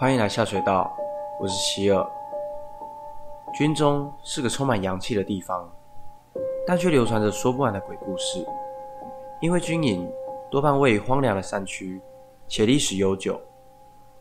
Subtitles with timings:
[0.00, 0.96] 欢迎来下水道，
[1.40, 2.08] 我是希尔。
[3.52, 5.68] 军中是个充满阳气的地方，
[6.64, 8.46] 但却流传着说不完的鬼故事。
[9.40, 10.08] 因为军营
[10.52, 12.00] 多半位于荒凉的山区，
[12.46, 13.40] 且历史悠久，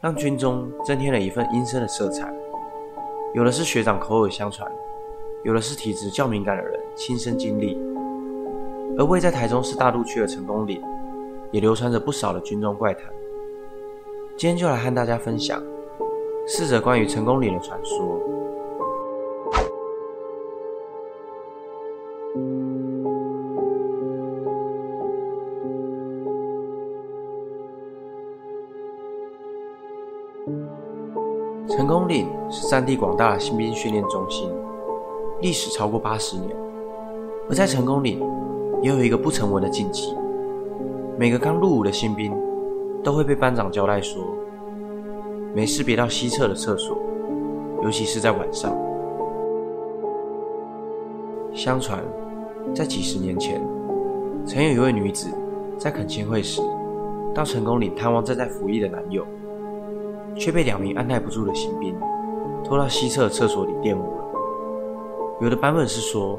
[0.00, 2.32] 让军中增添了一份阴森的色彩。
[3.34, 4.72] 有的是学长口耳相传，
[5.44, 7.76] 有的是体质较敏感的人亲身经历。
[8.96, 10.82] 而位在台中市大肚区的成功岭，
[11.52, 13.04] 也流传着不少的军中怪谈。
[14.38, 15.60] 今天就来和大家分享
[16.46, 18.20] 四则关于成功岭的传说。
[31.68, 34.48] 成功岭是占地广大新兵训练中心，
[35.40, 36.56] 历史超过八十年。
[37.50, 38.22] 而在成功岭，
[38.82, 40.16] 也有一个不成文的禁忌：
[41.18, 42.32] 每个刚入伍的新兵。
[43.02, 44.22] 都会被班长交代说，
[45.54, 46.96] 没事别到西侧的厕所，
[47.82, 48.76] 尤其是在晚上。
[51.54, 52.02] 相传，
[52.74, 53.60] 在几十年前，
[54.44, 55.28] 曾有一位女子
[55.78, 56.60] 在恳亲会时，
[57.34, 59.24] 到成功岭探望正在服役的男友，
[60.36, 61.94] 却被两名按耐不住的新兵
[62.64, 64.24] 拖到西侧厕所里玷污了。
[65.40, 66.38] 有的版本是说，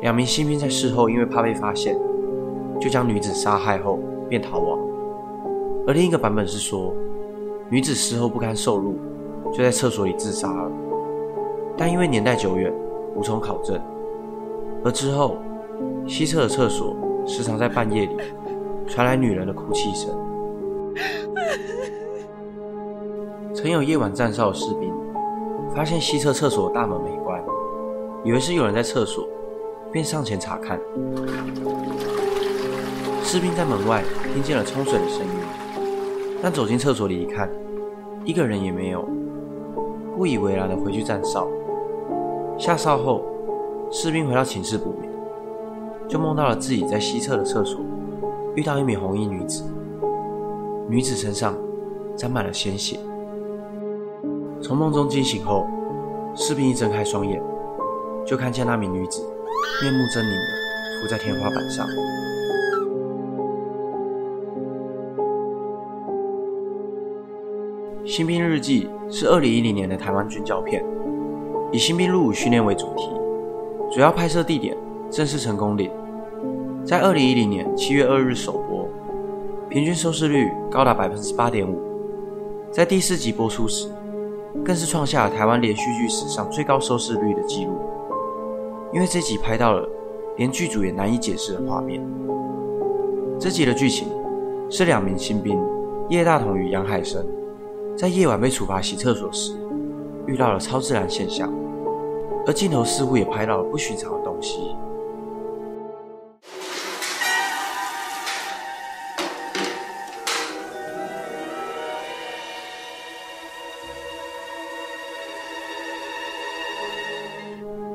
[0.00, 1.98] 两名新兵在事后因为怕被发现，
[2.80, 4.78] 就将女子杀害后便逃亡。
[5.90, 6.94] 而另一个版本是说，
[7.68, 8.94] 女子事后不堪受辱，
[9.52, 10.70] 就在厕所里自杀了。
[11.76, 12.72] 但因为年代久远，
[13.16, 13.76] 无从考证。
[14.84, 15.36] 而之后，
[16.06, 16.94] 西侧的厕所
[17.26, 18.16] 时常在半夜里
[18.86, 20.16] 传来女人的哭泣声。
[23.52, 24.94] 曾有夜晚站哨的士兵
[25.74, 27.42] 发现西侧厕所的大门没关，
[28.22, 29.26] 以为是有人在厕所，
[29.90, 30.78] 便上前查看。
[33.24, 35.59] 士兵在门外听见了冲水的声音。
[36.42, 37.50] 但走进厕所里一看，
[38.24, 39.06] 一个人也没有，
[40.16, 41.46] 不以为然的回去站哨。
[42.58, 43.22] 下哨后，
[43.90, 45.10] 士兵回到寝室补眠，
[46.08, 47.80] 就梦到了自己在西侧的厕所
[48.54, 49.64] 遇到一名红衣女子，
[50.88, 51.54] 女子身上
[52.16, 52.98] 沾满了鲜血。
[54.62, 55.66] 从梦中惊醒后，
[56.34, 57.42] 士兵一睁开双眼，
[58.26, 59.22] 就看见那名女子
[59.82, 61.86] 面目狰狞的伏在天花板上。
[68.10, 70.84] 《新兵日记》是二零一零年的台湾军教片，
[71.70, 73.08] 以新兵入伍训练为主题，
[73.92, 74.76] 主要拍摄地点
[75.08, 75.88] 正是成功岭，
[76.84, 78.88] 在二零一零年七月二日首播，
[79.68, 81.78] 平均收视率高达百分之八点五，
[82.72, 83.88] 在第四集播出时，
[84.64, 87.78] 更是创下台湾连续剧史上最高收视率的纪录。
[88.92, 89.88] 因为这集拍到了
[90.36, 92.04] 连剧组也难以解释的画面。
[93.38, 94.08] 这集的剧情
[94.68, 95.56] 是两名新兵
[96.08, 97.24] 叶大同与杨海生。
[97.96, 99.54] 在夜晚被处罚洗厕所时，
[100.26, 101.52] 遇到了超自然现象，
[102.46, 104.74] 而镜头似乎也拍到了不寻常的东西。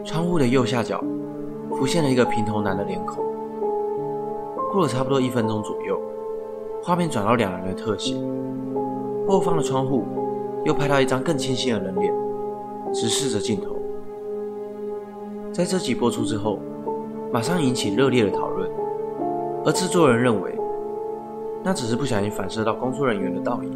[0.05, 1.03] 窗户的右下角
[1.71, 3.25] 浮现了一个平头男的脸孔。
[4.71, 5.99] 过了差不多一分钟左右，
[6.83, 8.13] 画面转到两人的特写。
[9.27, 10.03] 后方的窗户
[10.63, 12.13] 又拍到一张更清晰的人脸，
[12.93, 13.75] 直视着镜头。
[15.51, 16.59] 在这集播出之后，
[17.31, 18.69] 马上引起热烈的讨论。
[19.65, 20.55] 而制作人认为，
[21.63, 23.71] 那只是不小心反射到工作人员的倒影。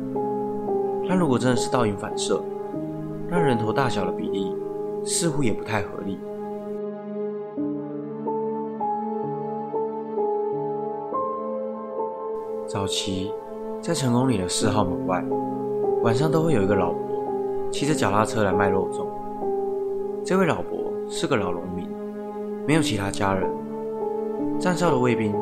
[1.07, 2.43] 但如果真的是倒影反射，
[3.27, 4.55] 那人头大小的比例
[5.03, 6.19] 似乎也不太合理。
[12.67, 13.31] 早期。
[13.81, 15.23] 在成功里的四号门外，
[16.03, 16.99] 晚上都会有一个老伯
[17.71, 19.05] 骑着脚踏车来卖肉粽。
[20.23, 21.89] 这位老伯是个老农民，
[22.67, 23.49] 没有其他家人。
[24.59, 25.33] 站哨的卫兵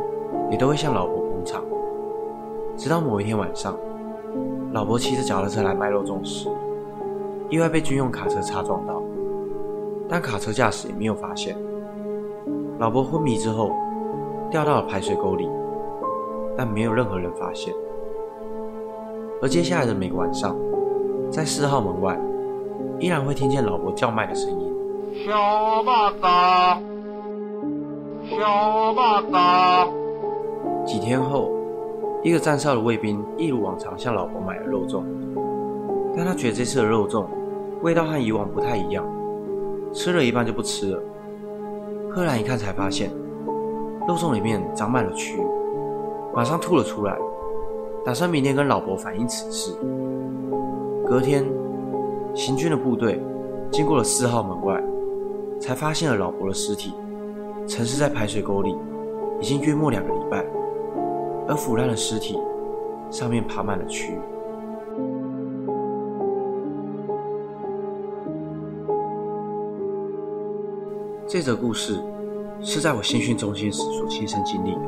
[0.52, 1.64] 也都会向老伯捧场。
[2.78, 3.76] 直到某一天晚上，
[4.72, 6.48] 老伯骑着脚踏车来卖肉粽时，
[7.50, 9.02] 意外被军用卡车擦撞到，
[10.08, 11.58] 但卡车驾驶也没有发现。
[12.78, 13.72] 老伯昏迷之后，
[14.52, 15.50] 掉到了排水沟里，
[16.56, 17.74] 但没有任何人发现。
[19.42, 20.56] 而接下来的每个晚上，
[21.32, 22.20] 在四号门外，
[23.00, 24.74] 依然会听见老伯叫卖的声音。
[25.26, 26.82] 小马嘎，
[28.30, 29.88] 小马嘎。
[30.86, 31.52] 几天后，
[32.24, 35.04] 一个站哨的卫兵一如往常向老伯买了肉粽，
[36.16, 37.26] 但他觉得这次的肉粽
[37.84, 39.06] 味道和以往不太一样，
[39.94, 41.00] 吃了一半就不吃了。
[42.10, 43.12] 赫然一看，才发现
[44.08, 45.44] 肉粽里面长满了蛆，
[46.34, 47.16] 马上吐了出来。
[48.08, 49.78] 打算明天跟老伯反映此事。
[51.06, 51.46] 隔天，
[52.34, 53.22] 行军的部队
[53.70, 54.82] 经过了四号门外，
[55.60, 56.94] 才发现了老伯的尸体，
[57.68, 58.74] 沉尸在排水沟里，
[59.42, 60.46] 已经约莫两个礼拜，
[61.50, 62.40] 而腐烂的尸体
[63.12, 64.14] 上面爬满了蛆。
[71.28, 72.02] 这则故事
[72.62, 74.82] 是在我新训中心时所亲身经历的，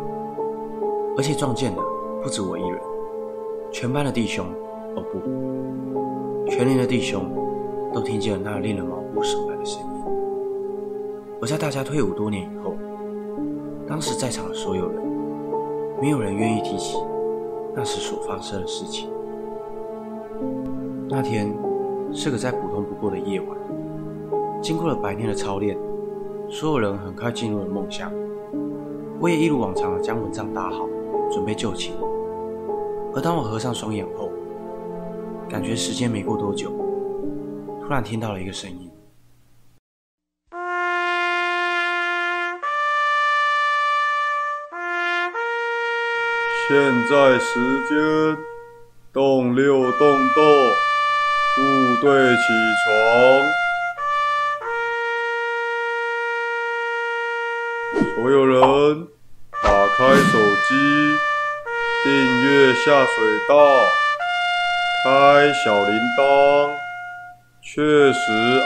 [1.18, 1.82] 而且撞见的
[2.24, 2.82] 不止我一人，
[3.80, 4.46] 全班的弟兄，
[4.98, 7.24] 哦不，全连的弟兄
[7.94, 9.88] 都听见了那令人毛骨悚然的声音。
[11.42, 12.74] 而在大家退伍多年以后，
[13.88, 15.02] 当时在场的所有人，
[16.02, 16.98] 没有人愿意提起
[17.74, 19.10] 那时所发生的事情。
[21.08, 21.50] 那天
[22.12, 23.58] 是个再普通不过的夜晚，
[24.62, 25.78] 经过了白天的操练。
[26.50, 28.12] 所有人很快进入了梦乡，
[29.22, 30.86] 我也一如往常的将蚊帐搭好，
[31.32, 31.96] 准备就寝。
[33.16, 34.32] 而当我合上双眼后，
[35.50, 36.70] 感觉时间没过多久，
[37.82, 38.90] 突然听到了一个声音。
[46.70, 46.78] 现
[47.10, 47.60] 在时
[47.90, 47.98] 间，
[49.12, 50.44] 动六动动，
[51.56, 51.62] 部
[52.00, 52.44] 队起
[52.86, 52.88] 床。
[58.16, 59.09] 所有人，
[62.90, 63.08] 下水
[63.48, 63.86] 道，
[65.04, 66.72] 开小铃铛，
[67.62, 68.18] 确实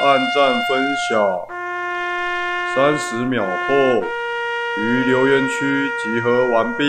[0.02, 1.46] 按赞分享。
[2.74, 4.02] 三十秒后，
[4.80, 6.86] 于留言区集合完毕。